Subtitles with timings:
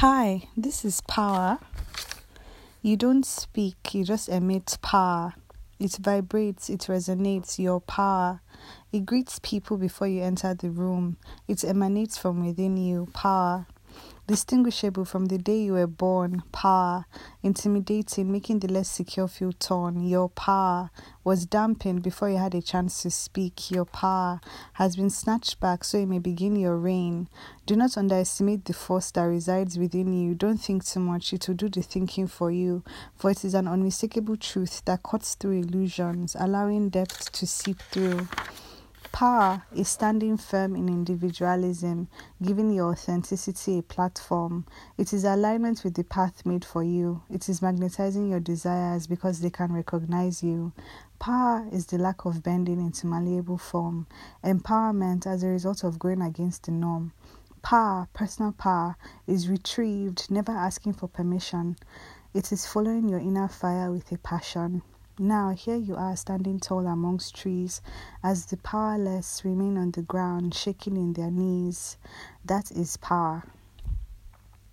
[0.00, 1.58] Hi, this is power.
[2.82, 5.32] You don't speak, you just emit power.
[5.78, 8.42] It vibrates, it resonates, your power.
[8.92, 11.16] It greets people before you enter the room.
[11.48, 13.68] It emanates from within you, power
[14.26, 17.04] distinguishable from the day you were born, power,
[17.42, 20.04] intimidating, making the less secure feel torn.
[20.04, 20.90] Your power
[21.22, 23.70] was dampened before you had a chance to speak.
[23.70, 24.40] Your power
[24.74, 27.28] has been snatched back so you may begin your reign.
[27.66, 30.34] Do not underestimate the force that resides within you.
[30.34, 32.82] Don't think too much, it will do the thinking for you,
[33.14, 38.26] for it is an unmistakable truth that cuts through illusions, allowing depth to seep through.
[39.16, 42.08] Power is standing firm in individualism,
[42.42, 44.66] giving your authenticity a platform.
[44.98, 47.22] It is alignment with the path made for you.
[47.30, 50.72] It is magnetizing your desires because they can recognize you.
[51.18, 54.06] Power is the lack of bending into malleable form.
[54.44, 57.14] Empowerment as a result of going against the norm.
[57.62, 61.78] Power, personal power, is retrieved, never asking for permission.
[62.34, 64.82] It is following your inner fire with a passion.
[65.18, 67.80] Now, here you are standing tall amongst trees
[68.22, 71.96] as the powerless remain on the ground, shaking in their knees.
[72.44, 73.44] That is power.